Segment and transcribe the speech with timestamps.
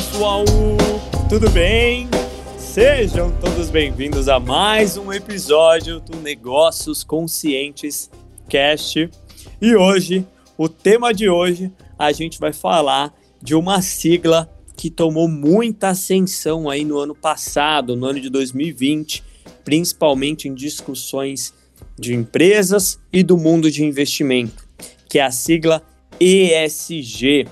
[0.00, 0.46] Pessoal,
[1.28, 2.08] tudo bem?
[2.56, 8.10] Sejam todos bem-vindos a mais um episódio do Negócios Conscientes
[8.48, 9.10] Cast.
[9.60, 10.26] E hoje,
[10.56, 16.70] o tema de hoje, a gente vai falar de uma sigla que tomou muita ascensão
[16.70, 19.22] aí no ano passado, no ano de 2020,
[19.66, 21.52] principalmente em discussões
[21.98, 24.66] de empresas e do mundo de investimento,
[25.10, 25.82] que é a sigla
[26.18, 27.46] ESG.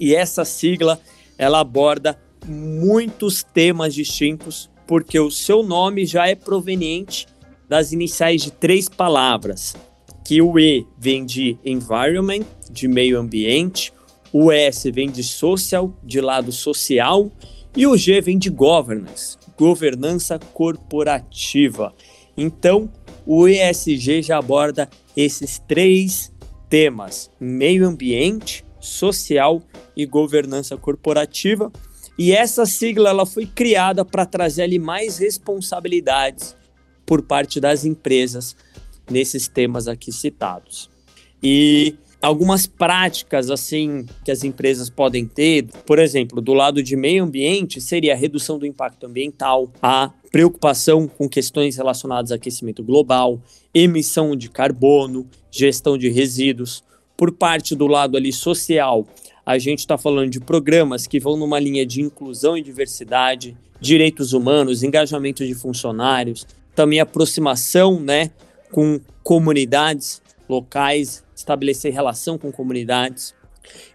[0.00, 1.00] E essa sigla,
[1.38, 7.26] ela aborda muitos temas distintos, porque o seu nome já é proveniente
[7.68, 9.74] das iniciais de três palavras,
[10.24, 13.92] que o E vem de environment, de meio ambiente,
[14.32, 17.30] o S vem de social, de lado social,
[17.76, 21.94] e o G vem de governance, governança corporativa.
[22.36, 22.90] Então,
[23.26, 26.32] o ESG já aborda esses três
[26.68, 29.62] temas: meio ambiente, social
[29.96, 31.72] e governança corporativa.
[32.18, 36.54] E essa sigla ela foi criada para trazer ali mais responsabilidades
[37.06, 38.54] por parte das empresas
[39.10, 40.90] nesses temas aqui citados.
[41.42, 47.24] E algumas práticas assim que as empresas podem ter, por exemplo, do lado de meio
[47.24, 53.40] ambiente, seria a redução do impacto ambiental, a preocupação com questões relacionadas a aquecimento global,
[53.74, 56.84] emissão de carbono, gestão de resíduos.
[57.22, 59.06] Por parte do lado ali social,
[59.46, 64.32] a gente está falando de programas que vão numa linha de inclusão e diversidade, direitos
[64.32, 68.32] humanos, engajamento de funcionários, também aproximação né,
[68.72, 73.36] com comunidades locais, estabelecer relação com comunidades.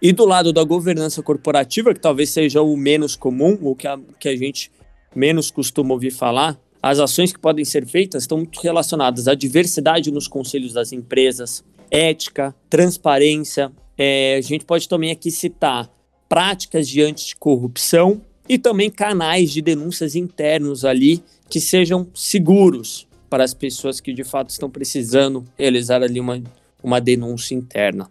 [0.00, 3.98] E do lado da governança corporativa, que talvez seja o menos comum, o que a,
[4.20, 4.70] que a gente
[5.16, 10.12] menos costuma ouvir falar, as ações que podem ser feitas estão muito relacionadas à diversidade
[10.12, 15.90] nos conselhos das empresas, ética, transparência, é, a gente pode também aqui citar
[16.28, 23.54] práticas de anticorrupção e também canais de denúncias internos ali que sejam seguros para as
[23.54, 26.42] pessoas que de fato estão precisando realizar ali uma,
[26.82, 28.08] uma denúncia interna.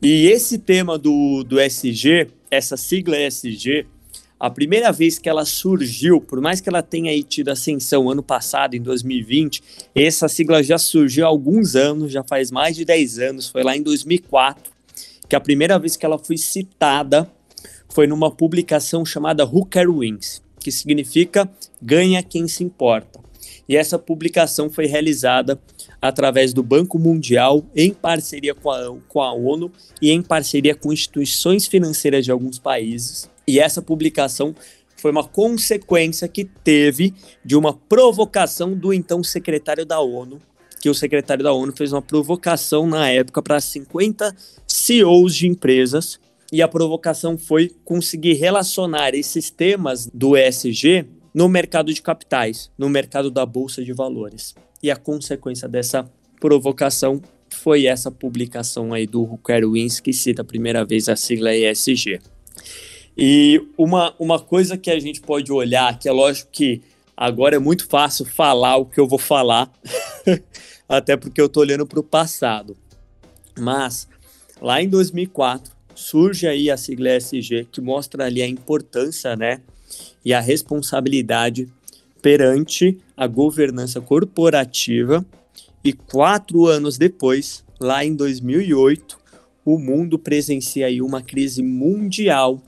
[0.00, 3.86] E esse tema do, do SG, essa sigla SG,
[4.40, 8.74] a primeira vez que ela surgiu, por mais que ela tenha tido ascensão ano passado,
[8.74, 9.62] em 2020,
[9.94, 13.76] essa sigla já surgiu há alguns anos, já faz mais de 10 anos, foi lá
[13.76, 14.72] em 2004,
[15.28, 17.28] que a primeira vez que ela foi citada
[17.88, 21.50] foi numa publicação chamada Care Wins, que significa
[21.82, 23.18] ganha quem se importa.
[23.68, 25.60] E essa publicação foi realizada
[26.00, 29.70] através do Banco Mundial, em parceria com a, com a ONU
[30.00, 33.28] e em parceria com instituições financeiras de alguns países.
[33.46, 34.54] E essa publicação
[34.96, 37.14] foi uma consequência que teve
[37.44, 40.40] de uma provocação do então secretário da ONU,
[40.80, 44.34] que o secretário da ONU fez uma provocação na época para 50
[44.66, 46.20] CEOs de empresas,
[46.50, 51.06] e a provocação foi conseguir relacionar esses temas do ESG
[51.38, 54.56] no mercado de capitais, no mercado da bolsa de valores.
[54.82, 56.10] E a consequência dessa
[56.40, 61.54] provocação foi essa publicação aí do Rucker Wins, que cita a primeira vez a sigla
[61.54, 62.18] ESG.
[63.16, 66.82] E uma, uma coisa que a gente pode olhar, que é lógico que
[67.16, 69.70] agora é muito fácil falar o que eu vou falar,
[70.88, 72.76] até porque eu estou olhando para o passado.
[73.56, 74.08] Mas
[74.60, 79.60] lá em 2004 surge aí a sigla ESG que mostra ali a importância, né,
[80.24, 81.68] e a responsabilidade
[82.20, 85.24] perante a governança corporativa.
[85.84, 89.18] E quatro anos depois, lá em 2008,
[89.64, 92.60] o mundo presencia aí uma crise mundial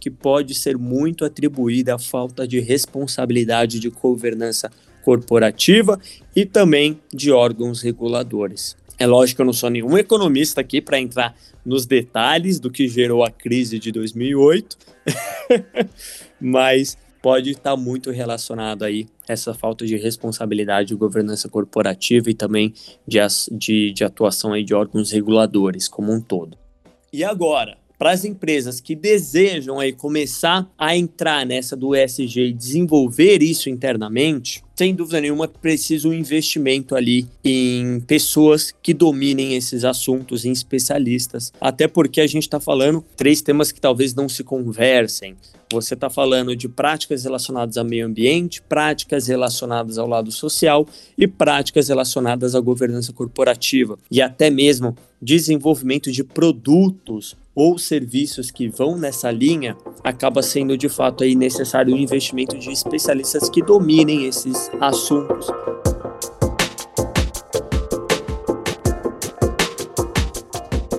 [0.00, 4.70] que pode ser muito atribuída à falta de responsabilidade de governança
[5.04, 6.00] corporativa
[6.34, 8.76] e também de órgãos reguladores.
[8.98, 12.88] É lógico que eu não sou nenhum economista aqui para entrar nos detalhes do que
[12.88, 14.78] gerou a crise de 2008,
[16.40, 22.72] mas pode estar muito relacionado aí essa falta de responsabilidade de governança corporativa e também
[23.06, 23.18] de,
[23.50, 26.56] de, de atuação aí de órgãos reguladores como um todo.
[27.12, 32.52] E agora, para as empresas que desejam aí começar a entrar nessa do ESG e
[32.52, 39.84] desenvolver isso internamente, sem dúvida nenhuma, precisa um investimento ali em pessoas que dominem esses
[39.84, 41.50] assuntos, em especialistas.
[41.58, 45.34] Até porque a gente está falando três temas que talvez não se conversem.
[45.72, 51.26] Você está falando de práticas relacionadas ao meio ambiente, práticas relacionadas ao lado social e
[51.26, 53.98] práticas relacionadas à governança corporativa.
[54.10, 60.88] E até mesmo desenvolvimento de produtos ou serviços que vão nessa linha, acaba sendo de
[60.88, 65.46] fato aí necessário o investimento de especialistas que dominem esses assuntos.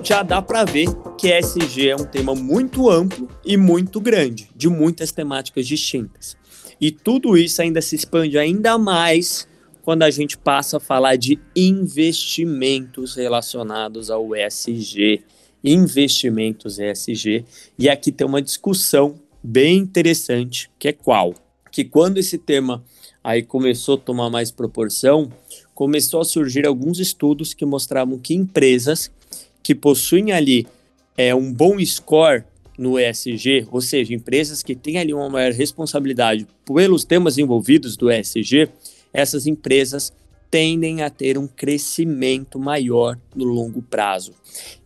[0.07, 0.87] já dá para ver
[1.17, 6.37] que ESG é um tema muito amplo e muito grande, de muitas temáticas distintas.
[6.79, 9.45] E tudo isso ainda se expande ainda mais
[9.87, 15.23] quando a gente passa a falar de investimentos relacionados ao ESG.
[15.63, 17.45] Investimentos ESG.
[17.79, 21.33] E aqui tem uma discussão bem interessante, que é qual?
[21.71, 22.83] Que quando esse tema
[23.23, 25.31] aí começou a tomar mais proporção,
[25.73, 29.09] começou a surgir alguns estudos que mostravam que empresas
[29.63, 30.67] que possuem ali
[31.15, 32.43] é, um bom score
[32.77, 38.11] no ESG, ou seja, empresas que têm ali uma maior responsabilidade pelos temas envolvidos do
[38.11, 38.69] ESG,
[39.17, 40.13] essas empresas
[40.49, 44.33] tendem a ter um crescimento maior no longo prazo.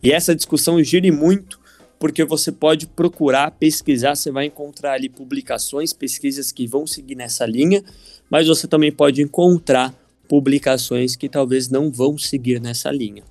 [0.02, 1.60] E essa discussão gira muito
[1.98, 7.46] porque você pode procurar, pesquisar, você vai encontrar ali publicações, pesquisas que vão seguir nessa
[7.46, 7.84] linha,
[8.28, 9.94] mas você também pode encontrar
[10.28, 13.22] publicações que talvez não vão seguir nessa linha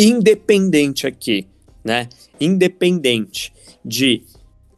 [0.00, 1.46] independente aqui,
[1.84, 2.08] né?
[2.40, 3.52] Independente
[3.84, 4.22] de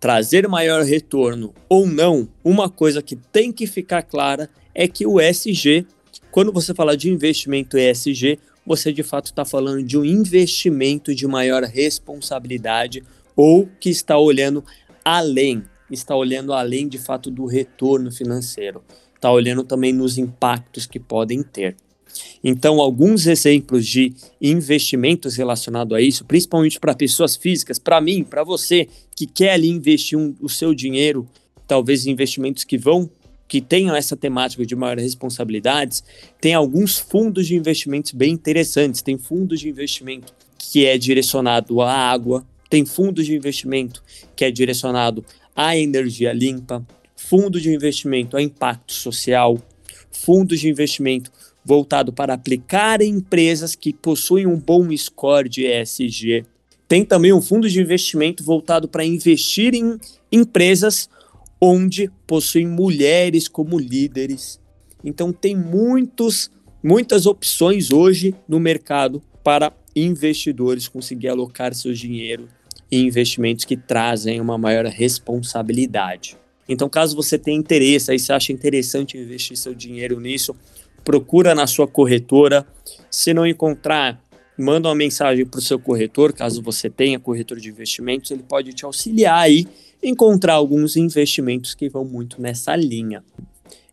[0.00, 5.20] trazer maior retorno ou não, uma coisa que tem que ficar clara é que o
[5.20, 5.86] SG,
[6.30, 11.26] quando você fala de investimento ESG, você de fato está falando de um investimento de
[11.26, 13.02] maior responsabilidade
[13.36, 14.64] ou que está olhando
[15.04, 18.82] além, está olhando além de fato do retorno financeiro,
[19.14, 21.76] está olhando também nos impactos que podem ter.
[22.44, 28.44] Então, alguns exemplos de investimentos relacionados a isso, principalmente para pessoas físicas, para mim, para
[28.44, 28.86] você
[29.16, 31.26] que quer ali investir um, o seu dinheiro,
[31.66, 33.08] talvez investimentos que vão
[33.52, 36.02] que tenham essa temática de maiores responsabilidades,
[36.40, 39.02] tem alguns fundos de investimentos bem interessantes.
[39.02, 44.02] Tem fundos de investimento que é direcionado à água, tem fundos de investimento
[44.34, 45.22] que é direcionado
[45.54, 46.82] à energia limpa,
[47.14, 49.60] fundo de investimento a impacto social,
[50.10, 51.31] fundos de investimento
[51.62, 56.46] voltado para aplicar em empresas que possuem um bom score de ESG.
[56.88, 59.98] Tem também um fundo de investimento voltado para investir em
[60.32, 61.06] empresas
[61.64, 64.61] onde possuem mulheres como líderes.
[65.05, 66.50] Então tem muitos,
[66.82, 72.49] muitas opções hoje no mercado para investidores conseguir alocar seu dinheiro
[72.91, 76.37] em investimentos que trazem uma maior responsabilidade.
[76.69, 80.55] Então, caso você tenha interesse, aí você acha interessante investir seu dinheiro nisso,
[81.05, 82.67] procura na sua corretora.
[83.11, 84.20] Se não encontrar,
[84.58, 88.73] manda uma mensagem para o seu corretor, caso você tenha corretor de investimentos, ele pode
[88.73, 89.67] te auxiliar aí
[90.02, 93.22] encontrar alguns investimentos que vão muito nessa linha.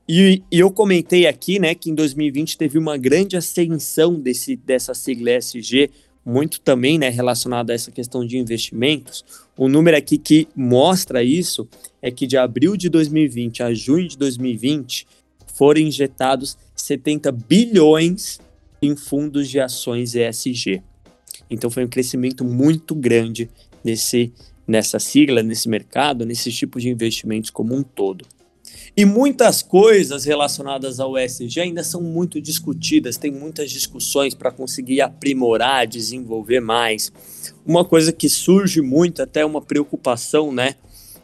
[0.08, 4.96] E, e, eu comentei aqui, né, que em 2020 teve uma grande ascensão desse, dessa
[4.96, 5.92] sigla ESG,
[6.26, 9.24] muito também, né, relacionada a essa questão de investimentos.
[9.56, 11.68] O número aqui que mostra isso
[12.02, 15.06] é que de abril de 2020 a junho de 2020
[15.54, 18.40] foram injetados 70 bilhões
[18.82, 20.82] em fundos de ações ESG.
[21.50, 23.50] Então foi um crescimento muito grande
[23.84, 24.32] nesse,
[24.70, 28.26] nessa sigla, nesse mercado, nesse tipo de investimentos como um todo.
[28.96, 35.02] E muitas coisas relacionadas ao ESG ainda são muito discutidas, tem muitas discussões para conseguir
[35.02, 37.12] aprimorar, desenvolver mais.
[37.66, 40.76] Uma coisa que surge muito, até uma preocupação, né,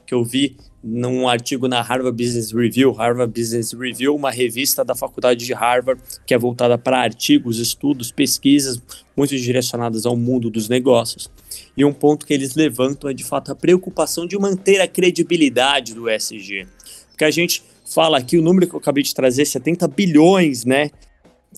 [0.05, 0.57] que eu vi
[0.87, 2.91] num artigo na Harvard Business Review.
[2.91, 8.11] Harvard Business Review, uma revista da faculdade de Harvard que é voltada para artigos, estudos,
[8.11, 8.79] pesquisas
[9.17, 11.27] muito direcionadas ao mundo dos negócios.
[11.75, 15.95] E um ponto que eles levantam é de fato a preocupação de manter a credibilidade
[15.95, 16.67] do SG.
[17.09, 20.91] Porque a gente fala aqui, o número que eu acabei de trazer, 70 bilhões, né,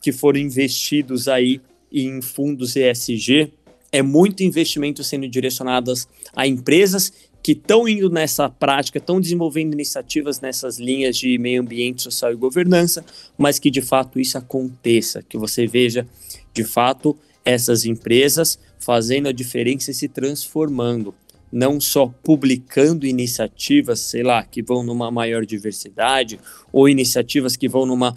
[0.02, 1.60] que foram investidos aí
[1.92, 3.52] em fundos ESG,
[3.92, 7.12] é muito investimento sendo direcionadas a empresas
[7.48, 12.36] que estão indo nessa prática, estão desenvolvendo iniciativas nessas linhas de meio ambiente, social e
[12.36, 13.06] governança,
[13.38, 16.06] mas que de fato isso aconteça, que você veja
[16.54, 21.16] de fato essas empresas fazendo a diferença e se transformando,
[21.50, 26.42] não só publicando iniciativas, sei lá, que vão numa maior diversidade,
[26.74, 28.14] ou iniciativas que vão numa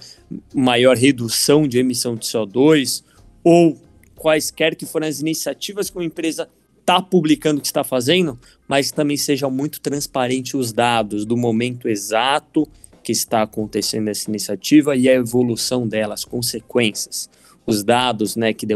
[0.53, 3.05] maior redução de emissão de CO2,
[3.45, 3.81] ou
[4.17, 6.49] quaisquer que forem as iniciativas que uma empresa
[6.91, 11.89] está publicando o que está fazendo, mas também sejam muito transparentes os dados do momento
[11.89, 12.67] exato
[13.03, 17.31] que está acontecendo essa iniciativa e a evolução dela, as consequências,
[17.65, 18.67] os dados, né, que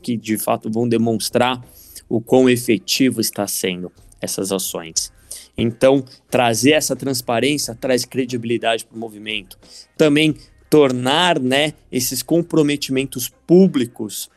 [0.00, 1.62] que de fato vão demonstrar
[2.08, 5.12] o quão efetivo está sendo essas ações.
[5.56, 9.58] Então, trazer essa transparência traz credibilidade para o movimento.
[9.96, 10.34] Também
[10.70, 14.30] tornar, né, esses comprometimentos públicos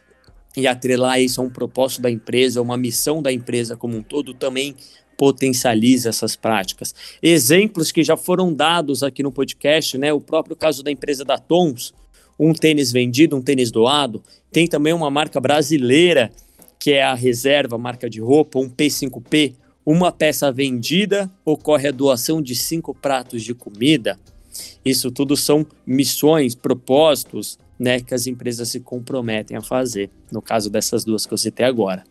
[0.56, 4.34] e atrelar isso a um propósito da empresa, uma missão da empresa como um todo,
[4.34, 4.76] também
[5.18, 6.94] potencializa essas práticas.
[7.22, 10.12] Exemplos que já foram dados aqui no podcast, né?
[10.12, 11.94] O próprio caso da empresa da Tons,
[12.40, 14.24] um tênis vendido, um tênis doado.
[14.52, 16.32] Tem também uma marca brasileira
[16.80, 19.54] que é a reserva, marca de roupa, um P5P,
[19.86, 24.20] uma peça vendida, ocorre a doação de cinco pratos de comida.
[24.84, 30.70] Isso tudo são missões, propósitos, né, que as empresas se comprometem a fazer, no caso
[30.70, 32.06] dessas duas que eu citei agora.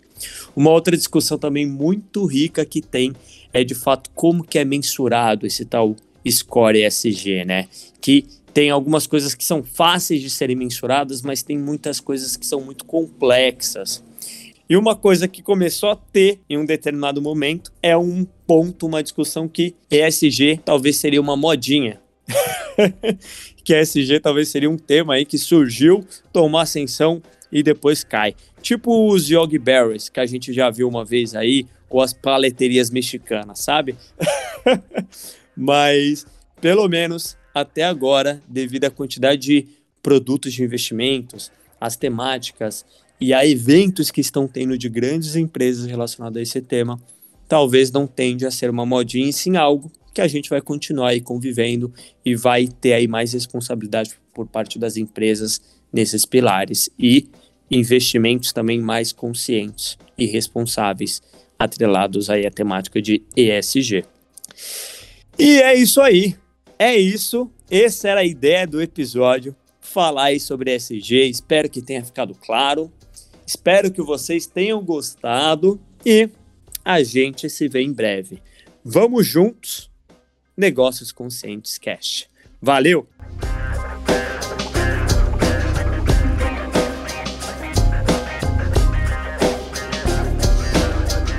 [0.54, 3.14] Uma outra discussão também muito rica que tem
[3.54, 5.96] é de fato como que é mensurado esse tal
[6.28, 7.68] score ESG, né?
[8.02, 12.44] Que tem algumas coisas que são fáceis de serem mensuradas, mas tem muitas coisas que
[12.44, 14.04] são muito complexas.
[14.68, 19.02] E uma coisa que começou a ter em um determinado momento é um ponto, uma
[19.02, 21.98] discussão que ESG talvez seria uma modinha.
[23.64, 28.34] que ESG talvez seria um tema aí que surgiu, tomou ascensão e depois cai.
[28.60, 32.90] Tipo os Yogi Berries, que a gente já viu uma vez aí, ou as paleterias
[32.90, 33.96] mexicanas, sabe?
[35.54, 36.26] Mas,
[36.60, 39.68] pelo menos até agora, devido à quantidade de
[40.02, 42.84] produtos de investimentos, as temáticas
[43.20, 47.00] e a eventos que estão tendo de grandes empresas relacionados a esse tema,
[47.46, 51.10] talvez não tende a ser uma modinha, e sim algo que a gente vai continuar
[51.10, 51.92] aí convivendo
[52.24, 55.60] e vai ter aí mais responsabilidade por parte das empresas
[55.92, 57.28] nesses pilares e
[57.70, 61.22] investimentos também mais conscientes e responsáveis
[61.58, 64.04] atrelados aí à temática de ESG.
[65.38, 66.36] E é isso aí.
[66.78, 67.50] É isso.
[67.70, 69.54] Essa era a ideia do episódio.
[69.80, 71.30] Falar aí sobre ESG.
[71.30, 72.92] Espero que tenha ficado claro.
[73.46, 76.28] Espero que vocês tenham gostado e
[76.84, 78.42] a gente se vê em breve.
[78.84, 79.91] Vamos juntos.
[80.56, 82.24] Negócios Conscientes Cash.
[82.60, 83.08] Valeu!